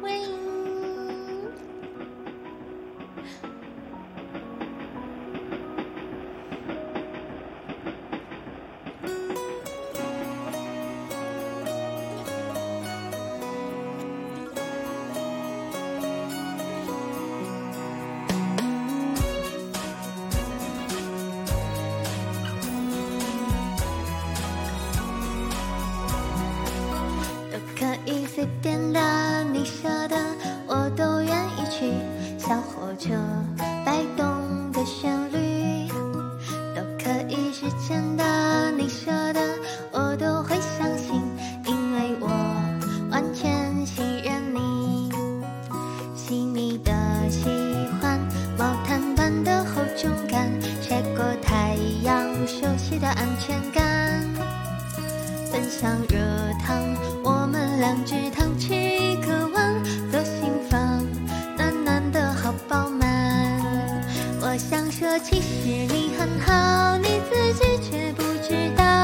[0.00, 0.49] 随
[37.90, 38.70] 以是真的。
[38.70, 39.40] 你说的，
[39.90, 41.20] 我都会相信，
[41.66, 42.28] 因为我
[43.10, 45.10] 完全信任你。
[46.14, 46.92] 细腻的
[47.28, 47.48] 喜
[48.00, 48.18] 欢，
[48.56, 50.48] 毛毯般的厚重感，
[50.80, 54.24] 晒过太阳，熟悉的安全感，
[55.50, 56.18] 分享热
[56.64, 57.19] 汤。
[65.22, 68.99] 其实你很好，你自己却不知道。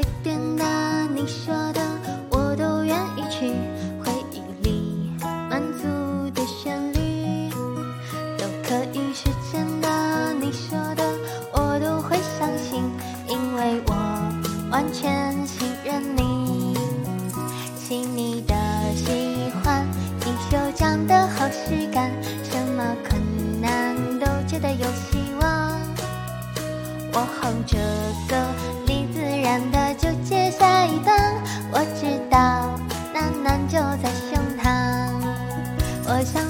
[0.00, 0.64] 随便的，
[1.12, 1.80] 你说的，
[2.30, 3.50] 我都愿意去。
[3.98, 5.10] 回忆里
[5.50, 7.50] 满足的旋律，
[8.38, 10.32] 都可以是真的。
[10.34, 11.02] 你说的，
[11.52, 12.80] 我都会相信，
[13.26, 13.94] 因为我
[14.70, 15.34] 完全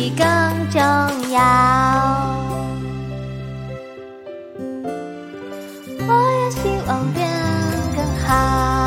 [0.00, 0.26] 比更
[0.70, 0.80] 重
[1.30, 1.38] 要，
[6.08, 7.28] 我也希望变
[7.94, 8.79] 更好。